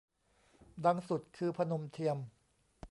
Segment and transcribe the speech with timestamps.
[0.85, 2.17] ดังสุดคือ พนมเทียม